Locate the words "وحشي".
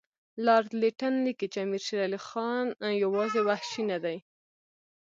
3.47-3.83